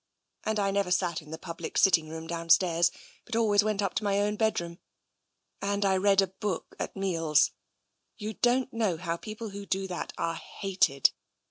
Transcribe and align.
And 0.45 0.57
I 0.59 0.71
never 0.71 0.89
sat 0.89 1.21
in 1.21 1.29
the 1.29 1.37
public 1.37 1.77
sitting 1.77 2.09
room 2.09 2.25
downstairs, 2.25 2.89
but 3.23 3.35
always 3.35 3.63
went 3.63 3.83
up 3.83 3.93
to 3.93 4.03
my 4.03 4.17
own 4.19 4.35
bedroom. 4.35 4.79
And 5.61 5.85
I 5.85 5.95
read 5.95 6.23
a 6.23 6.27
book 6.41 6.75
at 6.79 6.95
meals. 6.95 7.51
You 8.17 8.33
don't 8.33 8.73
know 8.73 8.97
how 8.97 9.15
people 9.15 9.49
who 9.49 9.67
do 9.67 9.87
that 9.89 10.11
are 10.17 10.33
hated. 10.37 11.11